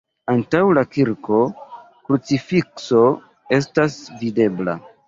[0.31, 1.41] Antaŭ la kirko
[2.09, 3.05] krucifikso
[3.61, 4.79] estas videbla.